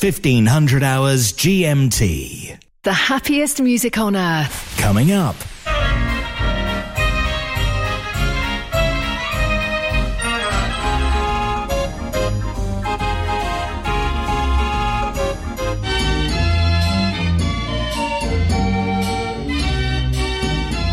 [0.00, 2.56] It's 1500 hours GMT.
[2.84, 4.76] The happiest music on earth.
[4.78, 5.34] Coming up.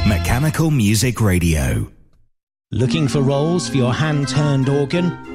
[0.08, 1.92] Mechanical Music Radio.
[2.72, 5.35] Looking for rolls for your hand turned organ?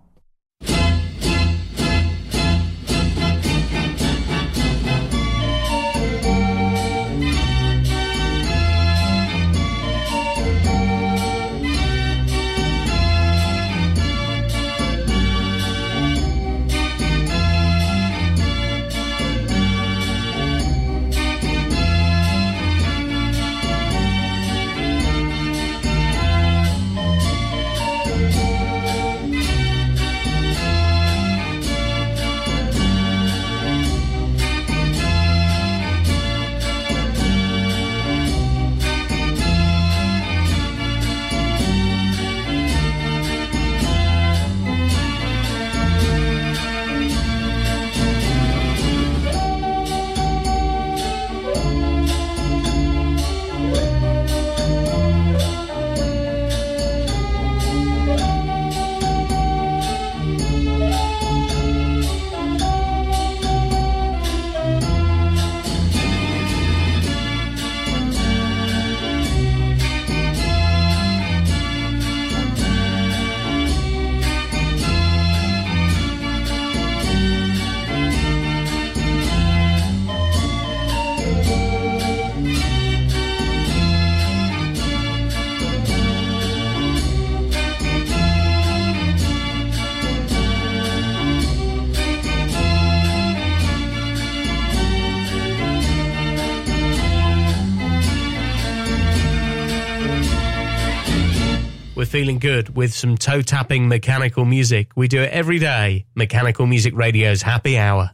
[102.11, 104.91] feeling good with some toe tapping mechanical music.
[104.97, 106.05] We do it every day.
[106.13, 108.11] Mechanical Music Radio's Happy Hour.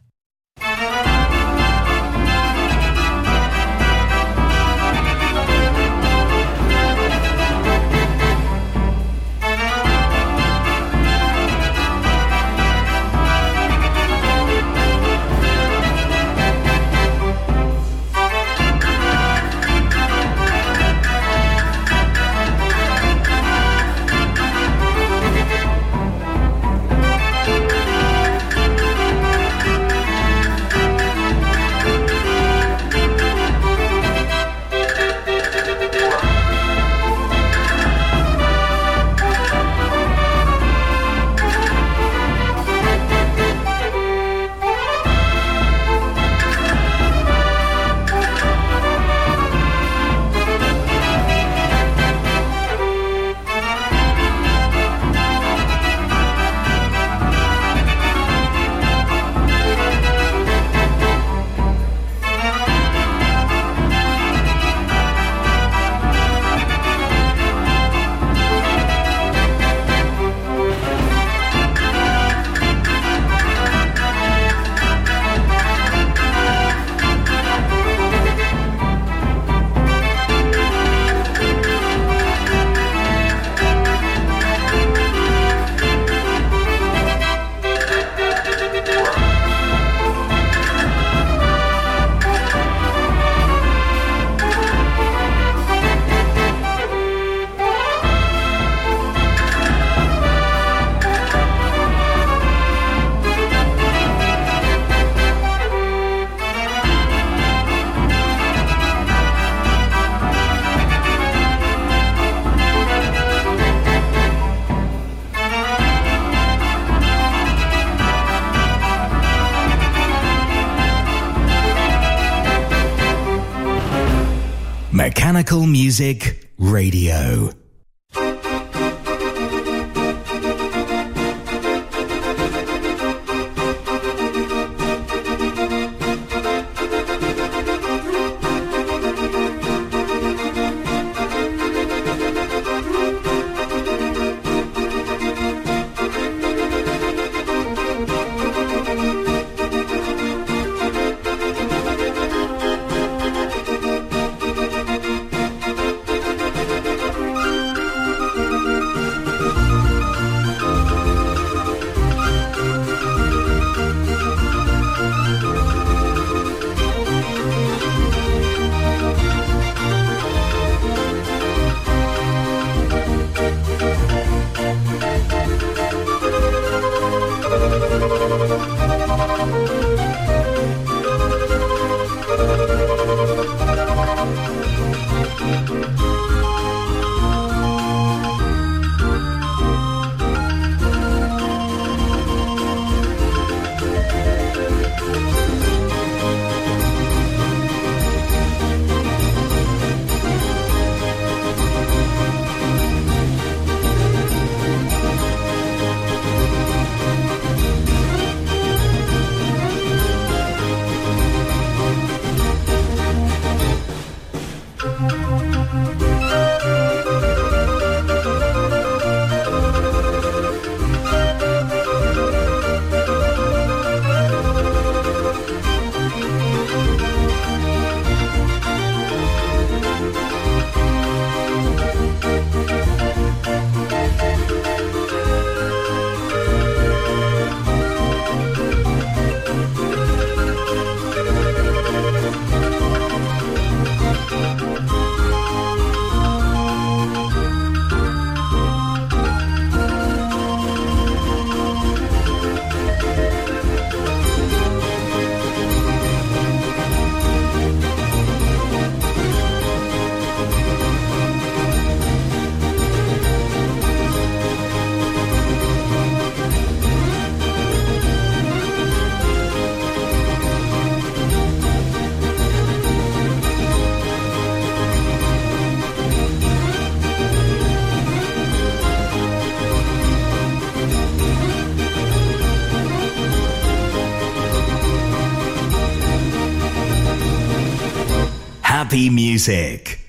[125.66, 127.57] Music Radio.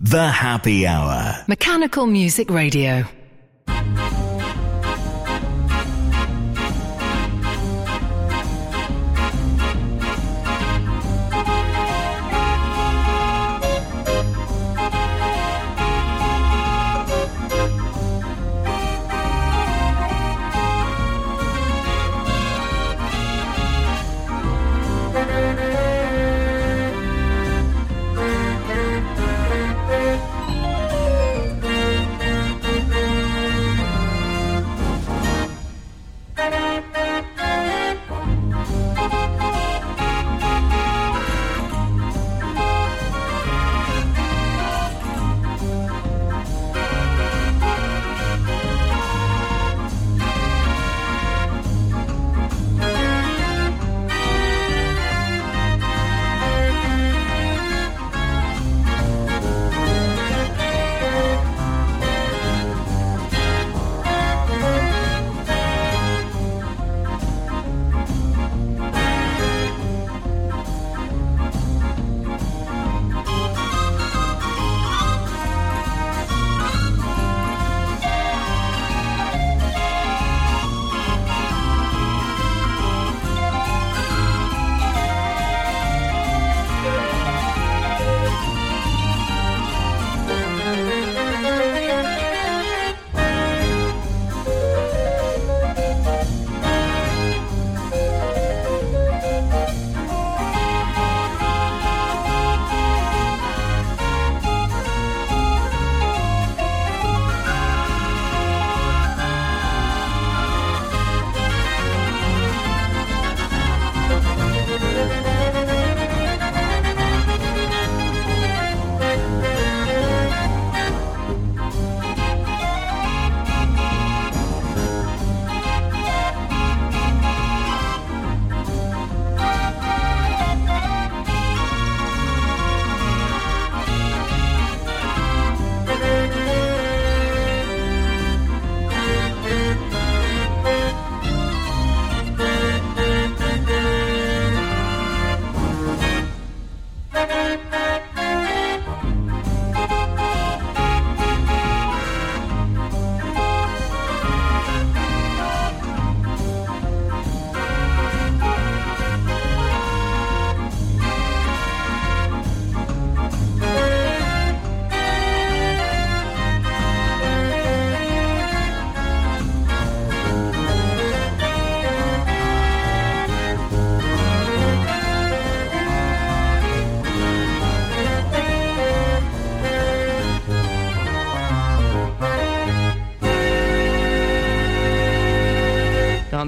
[0.09, 1.43] The Happy Hour.
[1.47, 3.05] Mechanical Music Radio.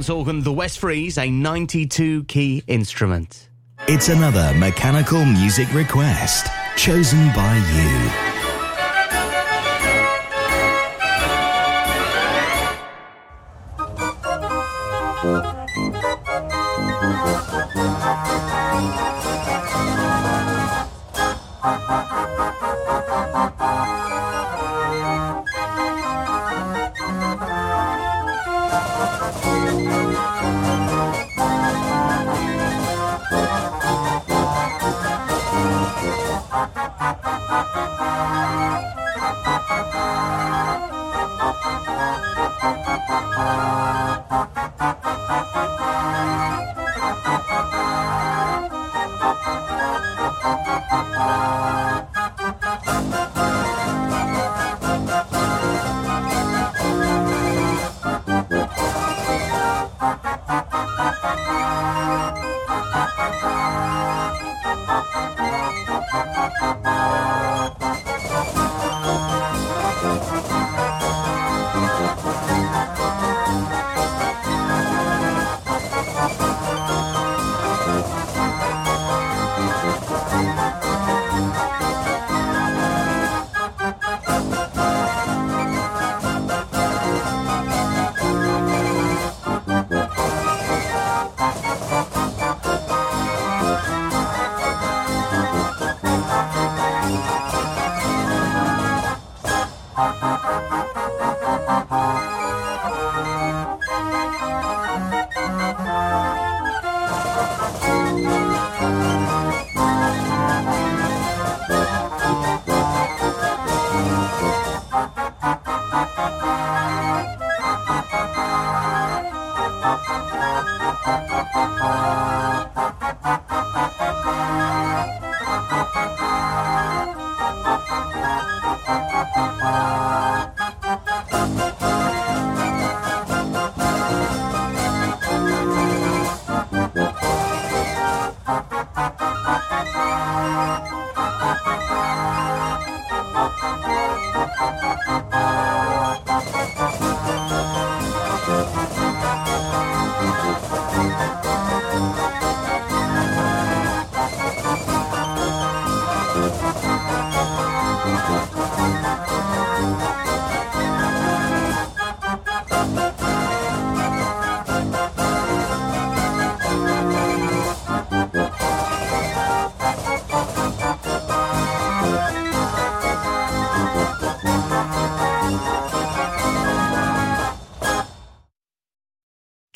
[0.02, 3.50] Dance organ, the West Freeze, a 92 key instrument.
[3.88, 8.31] It's another mechanical music request chosen by you.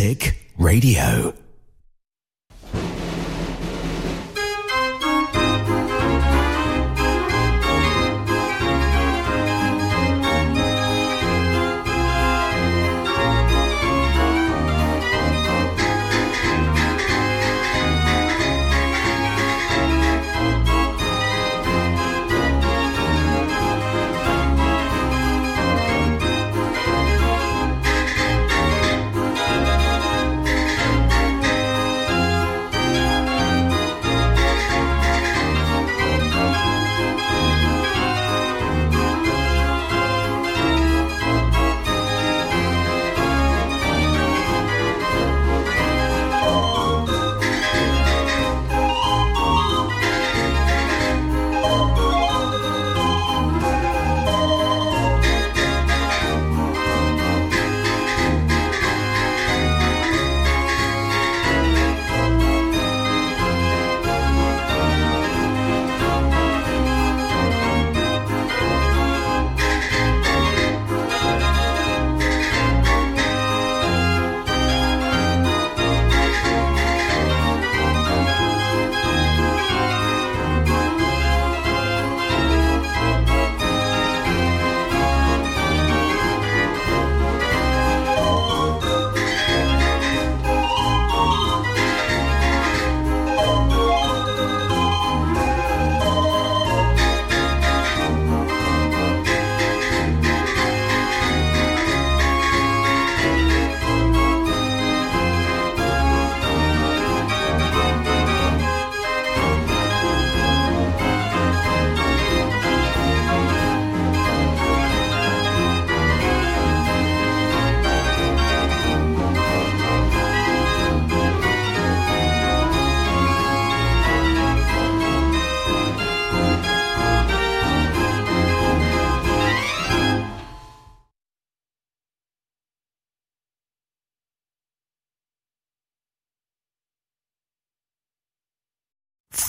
[0.00, 1.39] Music Radio.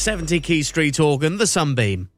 [0.00, 2.08] Seventy Key Street organ, the Sunbeam.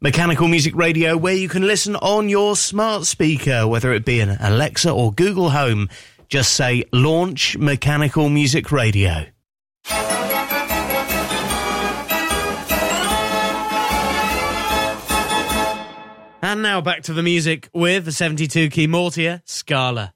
[0.00, 4.30] Mechanical Music Radio, where you can listen on your smart speaker, whether it be an
[4.40, 5.88] Alexa or Google Home.
[6.28, 9.26] Just say launch Mechanical Music Radio.
[16.42, 20.14] And now back to the music with the 72 key Mortier Scala.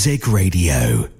[0.00, 1.19] Music Radio.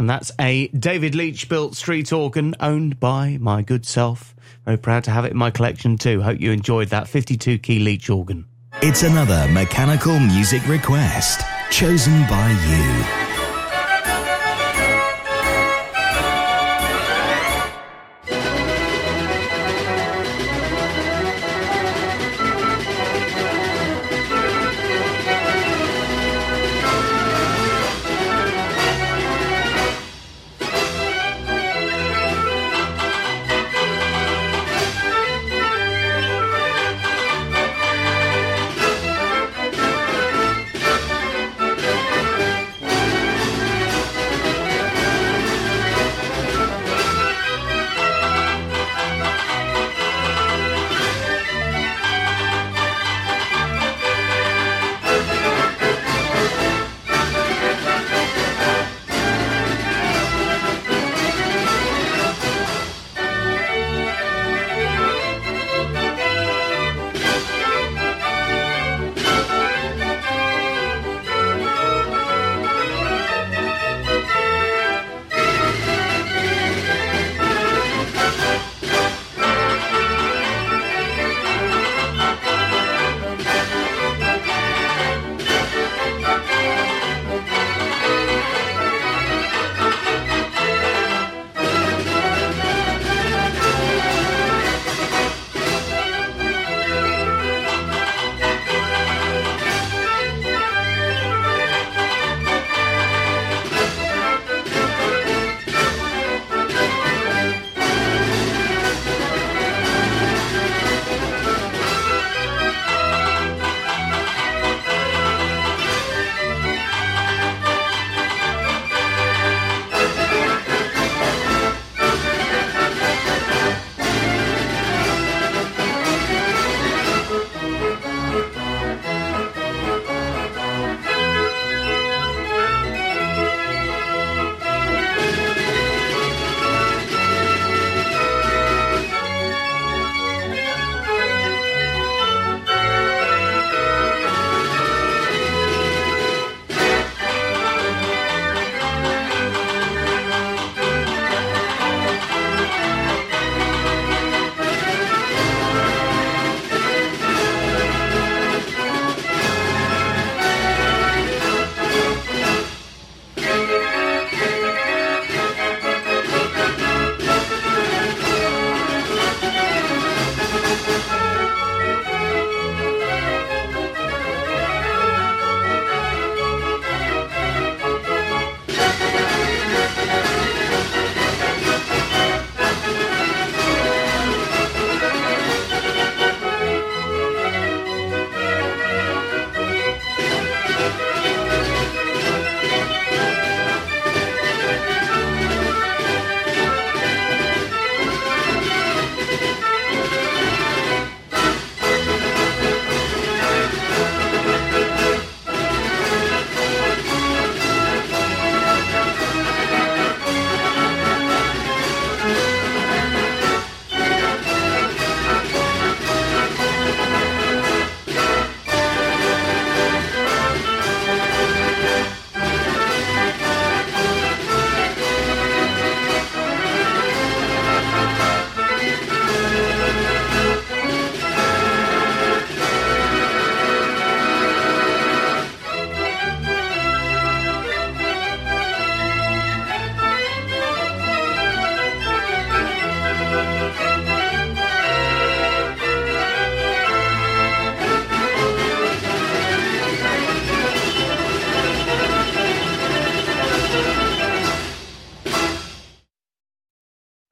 [0.00, 4.34] And that's a David Leach built street organ owned by my good self.
[4.64, 6.22] Very proud to have it in my collection too.
[6.22, 8.46] Hope you enjoyed that 52 key Leach organ.
[8.80, 13.29] It's another mechanical music request chosen by you.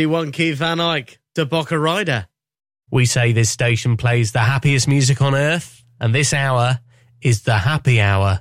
[0.00, 2.26] 51 Keith Van Eyck, De Boca Rider.
[2.90, 6.80] We say this station plays the happiest music on earth, and this hour
[7.20, 8.40] is the happy hour.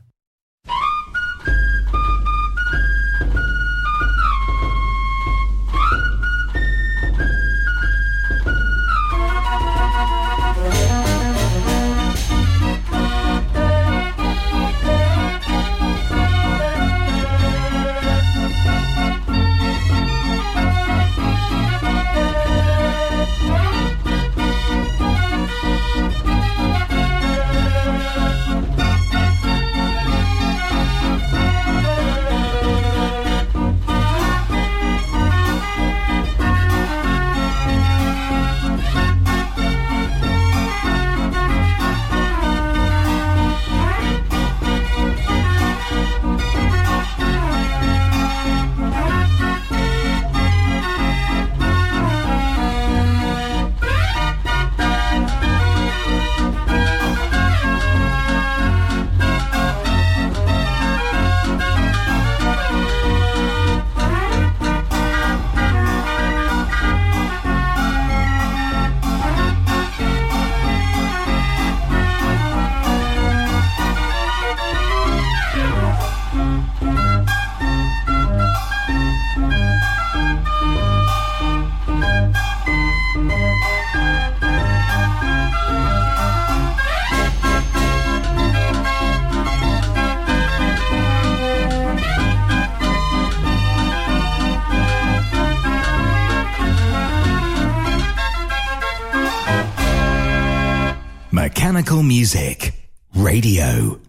[101.98, 102.72] Music
[103.16, 104.09] Radio.